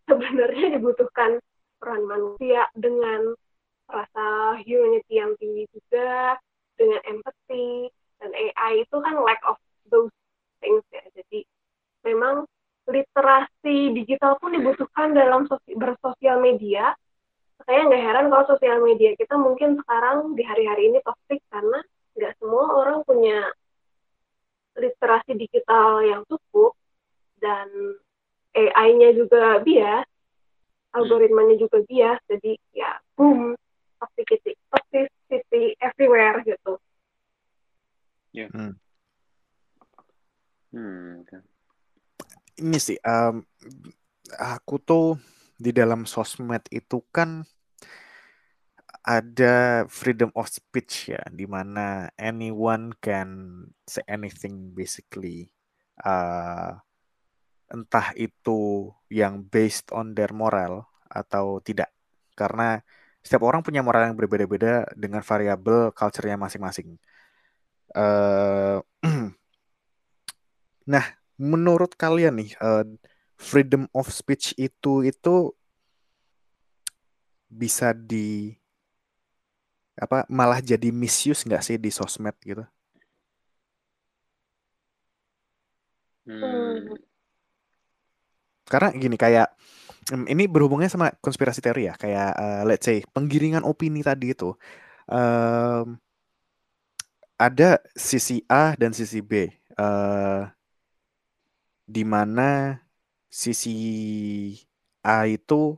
[0.10, 1.32] sebenarnya dibutuhkan
[1.80, 3.36] peran manusia dengan
[3.92, 6.40] rasa humanity yang tinggi juga
[6.80, 7.92] dengan empathy
[8.24, 9.60] dan AI itu kan lack of
[9.92, 10.12] those
[10.64, 11.04] things ya.
[11.14, 11.44] Jadi
[12.08, 12.48] memang
[12.88, 16.96] literasi digital pun dibutuhkan dalam sosi- bersosial media
[17.64, 21.80] saya nggak heran kalau sosial media kita mungkin sekarang di hari-hari ini toxic karena
[22.14, 23.50] nggak semua orang punya
[24.78, 26.74] literasi digital yang cukup
[27.38, 27.70] dan
[28.54, 30.06] AI-nya juga bias,
[30.94, 33.58] algoritmanya juga bias, jadi ya boom,
[33.98, 36.78] toxicity, toxicity everywhere gitu.
[38.34, 38.78] Hmm.
[40.74, 41.38] Hmm, oke.
[42.62, 43.46] Ini sih, um,
[44.42, 45.18] aku tuh
[45.64, 47.48] di dalam sosmed itu kan
[49.04, 55.52] ada freedom of speech ya, di mana anyone can say anything basically.
[56.00, 56.80] Uh,
[57.72, 61.92] entah itu yang based on their moral atau tidak.
[62.36, 62.80] Karena
[63.20, 66.96] setiap orang punya moral yang berbeda-beda dengan variabel culture-nya masing-masing.
[67.92, 68.80] Uh,
[70.92, 72.88] nah, menurut kalian nih, uh,
[73.38, 75.54] freedom of speech itu itu
[77.50, 78.58] bisa di
[79.94, 82.64] apa malah jadi misuse nggak sih di sosmed gitu?
[86.26, 86.96] Hmm,
[88.68, 89.54] Karena gini kayak
[90.28, 94.56] ini berhubungnya sama konspirasi teori ya kayak eh, let's say penggiringan opini tadi itu
[95.12, 96.00] em,
[97.38, 100.42] ada sisi A dan sisi B eh,
[101.84, 102.83] di mana
[103.42, 103.78] sisi
[105.02, 105.78] A itu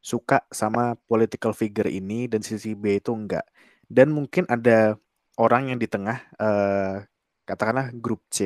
[0.00, 3.44] suka sama political figure ini dan sisi B itu enggak
[3.88, 4.96] dan mungkin ada
[5.36, 7.04] orang yang di tengah eh,
[7.48, 8.38] katakanlah grup C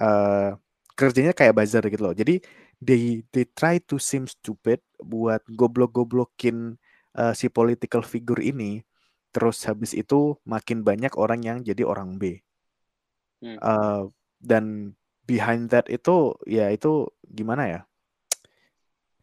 [0.00, 0.50] eh,
[0.98, 2.40] kerjanya kayak buzzer gitu loh jadi
[2.84, 6.76] they they try to seem stupid buat goblok-goblokin
[7.16, 8.84] uh, si political figure ini.
[9.34, 12.38] Terus habis itu makin banyak orang yang jadi orang B.
[13.42, 13.58] Hmm.
[13.58, 14.02] Uh,
[14.38, 17.80] dan behind that itu ya itu gimana ya?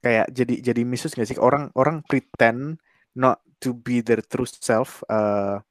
[0.01, 2.81] Kayak jadi jadi misus gak sih orang orang pretend
[3.13, 5.61] not to be their true self uh,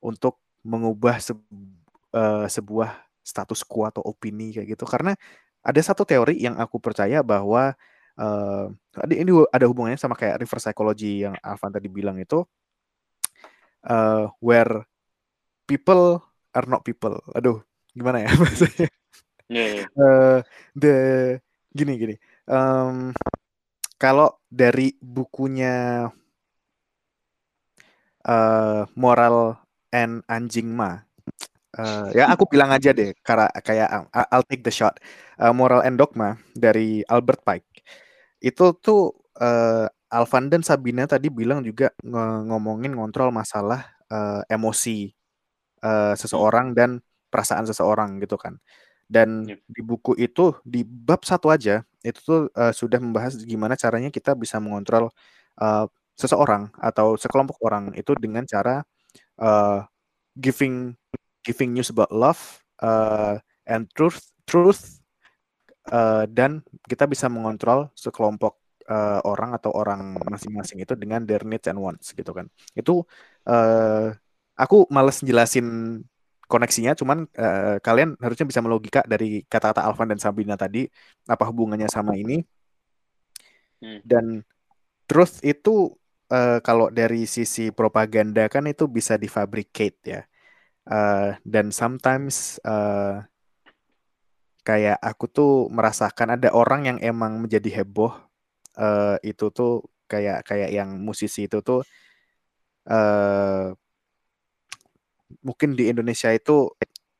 [0.00, 1.36] untuk mengubah se
[2.16, 5.12] uh, sebuah status quo atau opini kayak gitu karena
[5.64, 7.72] ada satu teori yang aku percaya bahwa
[8.20, 8.66] uh,
[9.08, 12.44] ini ada hubungannya sama kayak reverse psychology yang Alvan tadi bilang itu
[13.88, 14.84] uh, where
[15.68, 16.20] people
[16.52, 17.16] are not people.
[17.36, 17.60] Aduh,
[17.92, 18.88] gimana ya maksudnya?
[19.54, 19.88] Yeah, yeah.
[19.94, 20.38] Uh,
[20.74, 20.94] the
[21.70, 22.16] gini gini.
[22.50, 23.14] Um,
[24.02, 26.10] kalau dari bukunya
[28.26, 29.54] uh, Moral
[29.94, 30.98] and Anjing Ma
[31.74, 34.94] Uh, ya aku bilang aja deh karena kayak I'll take the shot
[35.42, 37.82] uh, moral and dogma dari Albert Pike
[38.38, 39.10] itu tuh
[39.42, 45.10] uh, Alvan dan Sabina tadi bilang juga ng ngomongin ngontrol masalah uh, emosi
[45.82, 48.54] uh, seseorang dan perasaan seseorang gitu kan
[49.14, 49.62] dan yep.
[49.70, 54.34] di buku itu di bab satu aja itu tuh uh, sudah membahas gimana caranya kita
[54.34, 55.14] bisa mengontrol
[55.62, 55.86] uh,
[56.18, 58.82] seseorang atau sekelompok orang itu dengan cara
[59.38, 59.86] uh,
[60.34, 60.98] giving
[61.46, 62.42] giving news about love
[62.82, 63.38] uh,
[63.70, 64.98] and truth truth
[65.94, 68.58] uh, dan kita bisa mengontrol sekelompok
[68.90, 73.06] uh, orang atau orang masing-masing itu dengan their needs and wants gitu kan itu
[73.46, 74.10] uh,
[74.58, 76.02] aku males jelasin
[76.46, 80.86] koneksinya cuman uh, kalian harusnya bisa melogika dari kata-kata Alvan dan Sabina tadi
[81.24, 82.44] apa hubungannya sama ini
[83.80, 84.00] hmm.
[84.04, 84.44] dan
[85.08, 85.92] truth itu
[86.32, 90.20] uh, kalau dari sisi propaganda kan itu bisa difabricate ya
[90.88, 93.24] uh, dan sometimes uh,
[94.64, 98.16] kayak aku tuh merasakan ada orang yang emang menjadi heboh
[98.80, 101.84] uh, itu tuh kayak kayak yang musisi itu tuh
[102.88, 103.76] uh,
[105.40, 106.70] mungkin di Indonesia itu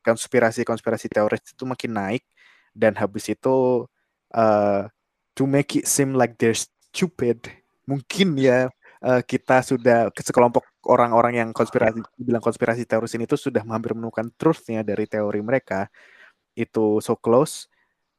[0.05, 2.25] konspirasi-konspirasi teoris itu makin naik
[2.77, 3.87] dan habis itu
[4.37, 4.83] uh,
[5.33, 7.49] to make it seem like they're stupid
[7.88, 8.69] mungkin ya
[9.05, 14.29] uh, kita sudah sekelompok orang-orang yang konspirasi bilang konspirasi teoris ini tuh sudah hampir menemukan
[14.37, 15.88] truthnya dari teori mereka.
[16.57, 17.69] Itu so close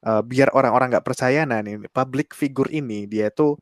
[0.06, 3.58] uh, biar orang-orang nggak percaya nah nih public figure ini dia tuh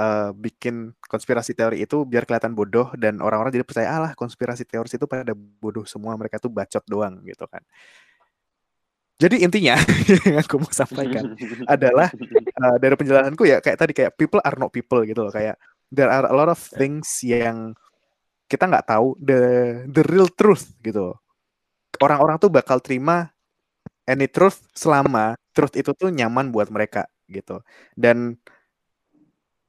[0.00, 4.96] uh, bikin konspirasi teori itu biar kelihatan bodoh dan orang-orang jadi percaya alah konspirasi teoris
[4.96, 7.60] itu pada bodoh semua mereka tuh bacot doang gitu kan
[9.20, 9.76] jadi intinya
[10.24, 11.36] yang aku mau sampaikan
[11.74, 12.08] adalah
[12.56, 15.60] uh, dari penjelasanku ya kayak tadi kayak people are not people gitu loh kayak
[15.92, 17.76] there are a lot of things yang
[18.50, 19.40] kita nggak tahu the
[19.86, 21.14] the real truth gitu.
[22.02, 23.30] Orang-orang tuh bakal terima
[24.08, 27.62] any truth selama truth itu tuh nyaman buat mereka gitu.
[27.94, 28.42] Dan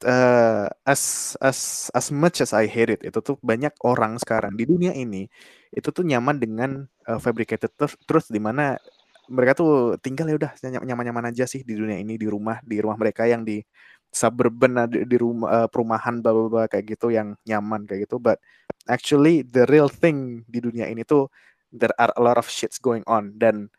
[0.06, 4.66] uh, as as as much as I hate it, itu tuh banyak orang sekarang di
[4.68, 5.26] dunia ini
[5.72, 6.72] itu tuh nyaman dengan
[7.08, 8.76] uh, fabricated truth, truth di mana
[9.32, 10.52] mereka tuh tinggal ya udah
[10.84, 13.64] nyaman-nyaman aja sih di dunia ini di rumah di rumah mereka yang di
[14.12, 18.20] suburban di, di rumah uh, perumahan bla bla kayak gitu yang nyaman kayak gitu.
[18.20, 18.44] But
[18.92, 21.32] actually the real thing di dunia ini tuh
[21.72, 23.72] there are a lot of shits going on dan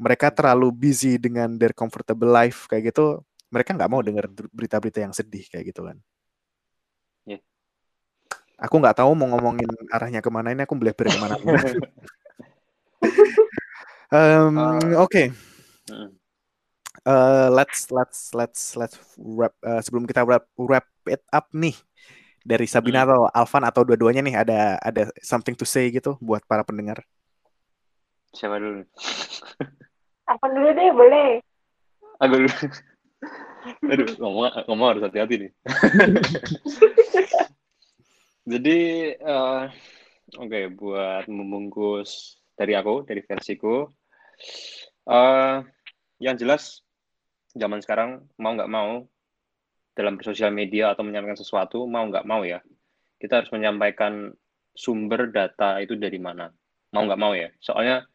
[0.00, 5.14] mereka terlalu busy dengan their comfortable life kayak gitu mereka nggak mau dengar berita-berita yang
[5.14, 5.98] sedih kayak gitu kan
[7.26, 7.42] yeah.
[8.56, 11.34] aku nggak tahu mau ngomongin arahnya ke mana ini aku belajar ke mana
[14.14, 15.26] um, uh, oke okay.
[15.90, 16.14] Mm.
[17.00, 21.72] Uh, let's let's let's let's wrap uh, sebelum kita wrap wrap it up nih
[22.44, 23.08] dari Sabina Hmm.
[23.08, 27.04] atau Alvan atau dua-duanya nih ada ada something to say gitu buat para pendengar.
[28.32, 28.86] Siapa dulu?
[30.30, 31.28] Apa dulu deh, boleh.
[32.22, 32.50] Aku dulu.
[33.84, 35.52] Aduh, ngomong, ngomong harus hati-hati nih.
[38.52, 38.78] Jadi,
[39.14, 39.62] eh,
[40.40, 43.84] oke, buat membungkus dari aku, dari versiku,
[45.08, 45.56] eh,
[46.20, 46.84] yang jelas
[47.56, 49.04] zaman sekarang mau nggak mau
[49.96, 52.62] dalam bersosial media atau menyampaikan sesuatu mau nggak mau ya
[53.18, 54.30] kita harus menyampaikan
[54.72, 56.48] sumber data itu dari mana
[56.94, 58.06] mau nggak mau ya soalnya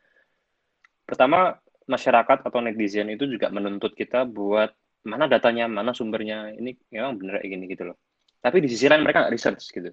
[1.04, 4.72] pertama masyarakat atau netizen itu juga menuntut kita buat
[5.06, 7.98] mana datanya mana sumbernya ini memang bener kayak gini gitu loh.
[8.42, 9.90] Tapi di sisi lain mereka nggak research gitu.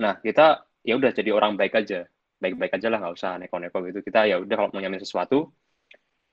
[0.00, 2.08] Nah kita ya udah jadi orang baik aja.
[2.42, 4.00] Baik-baik aja lah nggak usah neko-neko gitu.
[4.02, 5.52] Kita ya udah kalau mau nyamain sesuatu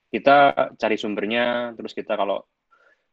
[0.10, 0.38] kita
[0.76, 2.42] cari sumbernya terus kita kalau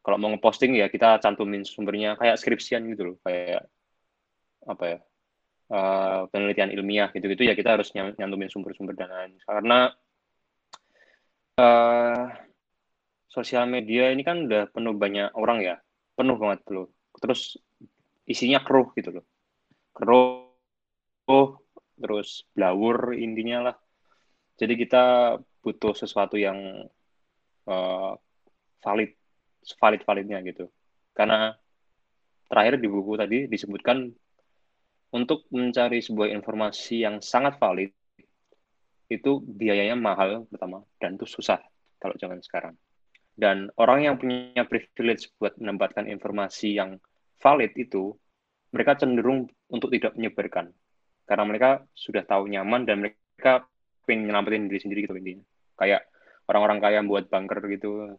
[0.01, 3.68] kalau mau ngeposting ya kita cantumin sumbernya kayak skripsian gitu loh kayak
[4.64, 4.99] apa ya
[5.77, 9.92] eh, penelitian ilmiah gitu-gitu ya kita harus nyantumin sumber-sumber dan karena
[11.57, 12.25] eh
[13.37, 15.77] sosial media ini kan udah penuh banyak orang ya.
[16.16, 16.88] Penuh banget loh.
[17.20, 17.61] Terus
[18.25, 19.25] isinya keruh gitu loh.
[19.92, 21.61] Keruh
[22.01, 23.77] terus blawur intinya lah.
[24.57, 26.88] Jadi kita butuh sesuatu yang
[27.68, 28.12] eh,
[28.81, 29.12] valid
[29.77, 30.72] valid validnya gitu.
[31.12, 31.53] Karena
[32.49, 34.09] terakhir di buku tadi disebutkan
[35.12, 37.92] untuk mencari sebuah informasi yang sangat valid
[39.07, 41.62] itu biayanya mahal pertama dan itu susah
[42.03, 42.75] kalau zaman sekarang
[43.37, 46.96] dan orang yang punya privilege buat menempatkan informasi yang
[47.38, 48.16] valid itu
[48.72, 50.72] mereka cenderung untuk tidak menyebarkan
[51.29, 53.68] karena mereka sudah tahu nyaman dan mereka
[54.09, 55.44] pengen nyelamatin diri sendiri gitu intinya
[55.77, 56.09] kayak
[56.49, 58.16] orang-orang kaya yang buat bunker gitu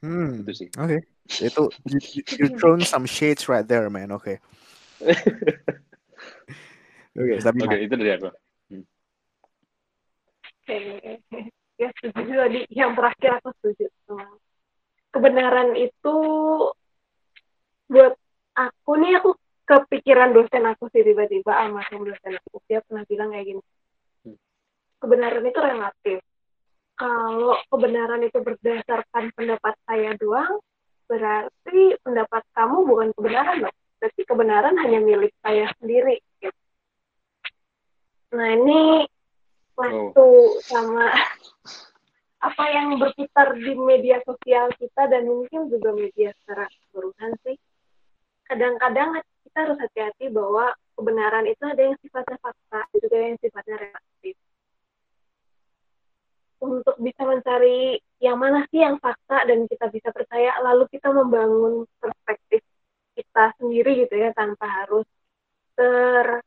[0.00, 0.48] Hmm.
[0.48, 1.04] itu sih Oke.
[1.28, 2.00] Itu you,
[2.40, 4.08] you, thrown some shades right there, man.
[4.10, 4.40] Oke.
[7.20, 7.68] Oke, Sabina.
[7.68, 8.32] oke itu dari aku
[10.70, 11.50] Oke.
[11.80, 12.60] Ya, setuju tadi.
[12.68, 13.88] Yang terakhir aku setuju.
[14.04, 14.36] sama.
[15.10, 16.16] Kebenaran itu
[17.88, 18.14] buat
[18.52, 19.30] aku nih, aku
[19.64, 22.60] kepikiran dosen aku sih tiba-tiba almarhum dosen aku.
[22.68, 23.62] Dia pernah bilang kayak gini.
[24.28, 24.36] Hmm.
[25.00, 26.18] Kebenaran itu relatif.
[27.00, 30.60] Kalau kebenaran itu berdasarkan pendapat saya doang,
[31.08, 33.74] berarti pendapat kamu bukan kebenaran loh.
[33.96, 36.20] Berarti kebenaran hanya milik saya sendiri.
[36.44, 36.60] gitu.
[38.36, 39.08] Nah ini
[39.80, 40.28] waktu
[40.68, 41.08] sama
[42.40, 47.56] apa yang berputar di media sosial kita dan mungkin juga media secara keseluruhan sih.
[48.48, 53.76] Kadang-kadang kita harus hati-hati bahwa kebenaran itu ada yang sifatnya fakta, ada juga yang sifatnya
[53.76, 54.34] relatif.
[56.60, 61.88] Untuk bisa mencari yang mana sih yang fakta dan kita bisa percaya, lalu kita membangun
[62.00, 62.60] perspektif
[63.16, 65.08] kita sendiri gitu ya, tanpa harus
[65.76, 66.44] ter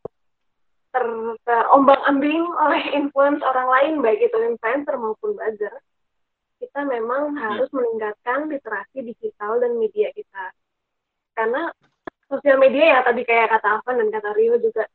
[0.94, 1.06] ter
[1.44, 5.74] terombang ambing oleh influence orang lain baik itu influencer maupun buzzer
[6.64, 10.56] kita memang harus meningkatkan literasi digital dan media kita.
[11.36, 11.68] Karena
[12.32, 14.88] sosial media ya tadi kayak kata Alvan dan kata Rio juga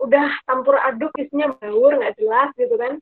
[0.00, 2.96] udah campur aduk isinya baur nggak jelas gitu kan.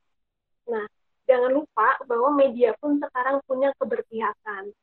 [0.66, 0.85] Nah
[1.31, 4.75] jangan lupa bahwa media pun sekarang punya keberpihakan.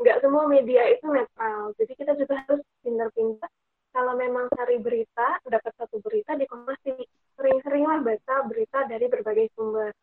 [0.00, 3.52] Nggak semua media itu netral jadi kita juga harus pintar-pintar
[3.96, 7.00] kalau memang cari berita, dapat satu berita dikonfirmasi.
[7.40, 9.96] Sering-seringlah baca berita dari berbagai sumber.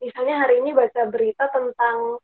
[0.00, 2.16] Misalnya hari ini baca berita tentang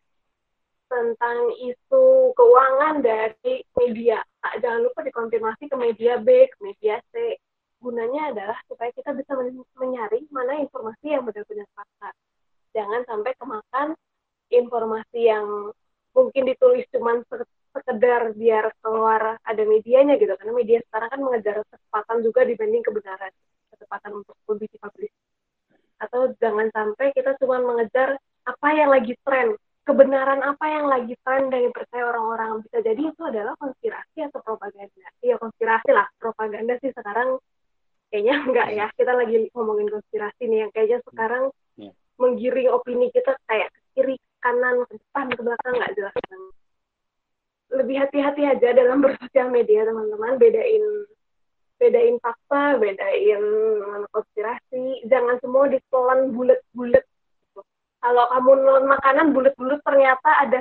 [0.89, 4.25] tentang isu keuangan dari media.
[4.41, 7.37] Nah, jangan lupa dikonfirmasi ke media B, ke media C.
[7.77, 12.11] Gunanya adalah supaya kita bisa men- menyaring mana informasi yang benar-benar fakta.
[12.73, 13.89] Jangan sampai kemakan
[14.49, 15.45] informasi yang
[16.17, 20.33] mungkin ditulis cuman se- sekedar biar keluar ada medianya gitu.
[20.33, 23.33] Karena media sekarang kan mengejar kecepatan juga dibanding kebenaran.
[23.75, 25.15] Kecepatan untuk lebih dipublish.
[26.01, 28.17] Atau jangan sampai kita cuma mengejar
[28.49, 29.57] apa yang lagi tren.
[29.87, 32.65] Kebenaran apa yang lagi tren dan dipercaya orang-orang.
[32.67, 35.07] Bisa jadi itu adalah konspirasi atau propaganda.
[35.23, 36.09] Iya konspirasi lah.
[36.19, 37.39] Propaganda sih sekarang
[38.11, 38.87] kayaknya enggak ya.
[38.97, 41.93] Kita lagi ngomongin konspirasi nih yang kayaknya sekarang Iya.
[42.17, 45.75] menggiring opini kita kayak ke kiri kanan ke depan ke belakang.
[45.77, 46.66] Nggak jelas banget
[47.73, 50.39] lebih hati-hati aja dalam bersosial media teman-teman.
[50.39, 50.85] Bedain
[51.77, 53.43] bedain fakta bedain
[54.11, 55.05] konspirasi.
[55.11, 57.05] Jangan semua ditelan bulat-bulat.
[58.01, 60.61] Kalau kamu nelan makanan bulat-bulat ternyata ada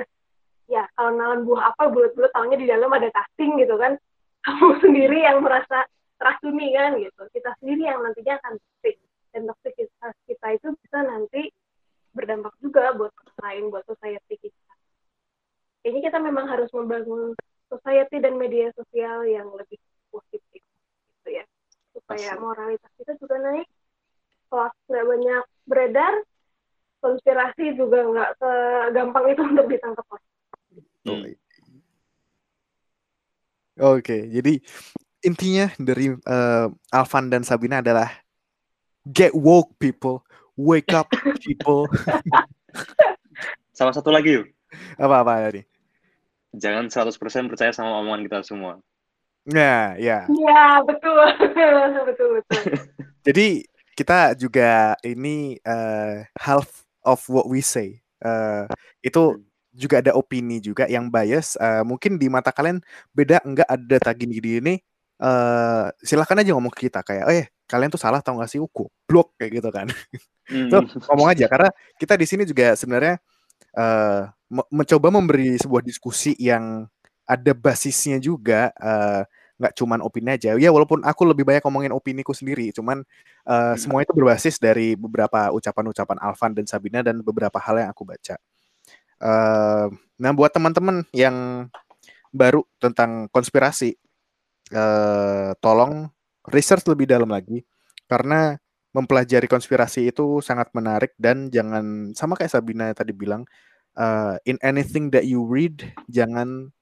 [0.66, 3.96] ya kalau nelan buah apa bulat-bulat tahunya di dalam ada casing gitu kan.
[4.46, 5.90] Kamu sendiri yang merasa
[6.22, 7.22] teracuni kan gitu.
[7.34, 8.94] Kita sendiri yang nantinya akan toxic.
[9.34, 11.50] Dan toxic kita, itu bisa nanti
[12.14, 14.65] berdampak juga buat rasain buat society kita.
[15.86, 17.30] Kayaknya kita memang harus membangun
[17.70, 19.78] society dan media sosial yang lebih
[20.10, 21.46] positif gitu ya.
[21.94, 22.42] Supaya Asik.
[22.42, 23.70] moralitas kita juga naik,
[24.50, 26.14] hoax nggak banyak beredar,
[26.98, 30.26] konspirasi juga nggak segampang itu untuk ditangkap orang.
[31.06, 31.22] Hmm.
[33.78, 34.58] Oke, jadi
[35.22, 38.10] intinya dari eh, Alvan dan Sabina adalah
[39.06, 40.26] get woke people,
[40.58, 41.06] wake up
[41.46, 41.86] people.
[43.70, 44.50] Sama satu lagi yuk,
[44.98, 45.75] Apa-apa tadi?
[46.56, 48.80] Jangan 100% percaya sama omongan kita semua.
[49.46, 50.26] Nah, ya.
[50.26, 51.22] Iya betul,
[52.08, 52.60] betul betul.
[53.26, 53.62] Jadi
[53.94, 58.02] kita juga ini eh, half of what we say.
[58.24, 58.64] Eh,
[59.06, 59.38] itu
[59.70, 61.54] juga ada opini juga yang bias.
[61.60, 62.82] Eh, mungkin di mata kalian
[63.14, 64.82] beda enggak ada data gini-gini
[65.16, 68.84] eh silahkan aja ngomong ke kita kayak, eh kalian tuh salah tau gak sih uku
[69.08, 69.88] blok kayak gitu kan.
[70.46, 70.70] Hmm.
[70.70, 70.78] Tuh,
[71.10, 71.66] ngomong aja karena
[71.98, 73.18] kita di sini juga sebenarnya
[73.76, 76.86] eh me- mencoba memberi sebuah diskusi yang
[77.26, 79.22] ada basisnya juga eh,
[79.56, 83.02] nggak cuman opini aja ya walaupun aku lebih banyak ngomongin opiniku sendiri cuman
[83.48, 83.76] eh, Hmm.
[83.80, 88.36] semua itu berbasis dari beberapa ucapan-ucapan Alvan dan Sabina dan beberapa hal yang aku baca
[89.16, 89.86] Eh,
[90.20, 91.68] nah buat teman-teman yang
[92.36, 93.96] baru tentang konspirasi
[94.72, 96.12] eh, tolong
[96.52, 97.64] research lebih dalam lagi
[98.06, 98.60] karena
[98.96, 103.44] mempelajari konspirasi itu sangat menarik dan jangan sama kayak Sabina tadi bilang
[104.00, 106.72] uh, in anything that you read jangan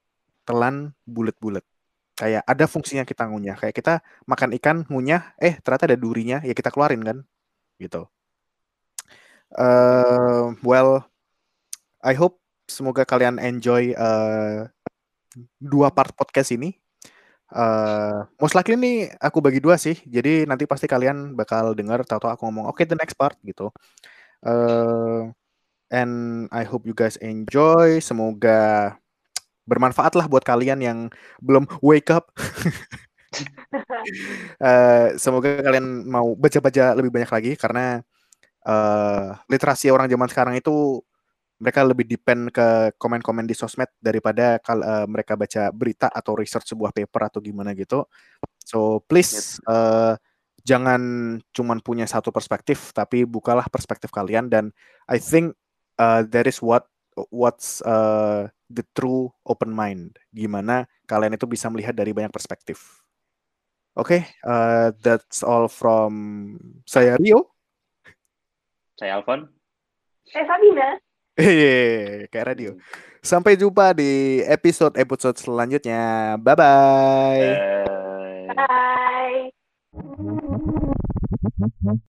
[0.46, 1.66] telan bulat-bulat.
[2.14, 3.58] Kayak ada fungsinya kita ngunyah.
[3.58, 3.94] Kayak kita
[4.30, 7.18] makan ikan ngunyah eh ternyata ada durinya ya kita keluarin kan
[7.82, 8.06] gitu.
[9.50, 11.02] Uh, well
[11.98, 12.38] I hope
[12.70, 14.70] semoga kalian enjoy uh,
[15.58, 16.78] dua part podcast ini
[17.52, 19.98] Uh, most likely nih aku bagi dua sih.
[20.08, 23.68] Jadi nanti pasti kalian bakal dengar tahu-tahu aku ngomong oke the next part gitu.
[24.44, 25.28] Uh,
[25.92, 28.00] and I hope you guys enjoy.
[28.00, 28.96] Semoga
[29.64, 30.98] bermanfaat lah buat kalian yang
[31.40, 32.32] belum wake up.
[34.60, 38.04] Uh, semoga kalian mau baca-baca lebih banyak lagi karena
[38.66, 41.00] uh, literasi orang zaman sekarang itu
[41.58, 46.74] mereka lebih depend ke komen-komen di sosmed daripada kal uh, mereka baca berita atau research
[46.74, 48.04] sebuah paper atau gimana gitu.
[48.66, 50.18] So please uh,
[50.66, 54.74] jangan cuman punya satu perspektif, tapi bukalah perspektif kalian dan
[55.06, 55.54] I think
[56.00, 56.88] uh, that is what
[57.30, 60.18] what's uh, the true open mind.
[60.34, 63.04] Gimana kalian itu bisa melihat dari banyak perspektif.
[63.94, 66.12] Oke, okay, uh, that's all from
[66.82, 67.54] saya Rio.
[68.98, 69.46] Saya Alvan.
[70.34, 71.03] Eh Sabina.
[71.34, 72.70] Hehehe, kayak radio.
[73.18, 76.36] Sampai jumpa di episode-episode selanjutnya.
[76.38, 77.46] Bye-bye.
[78.54, 79.50] Bye.
[81.82, 82.13] Bye.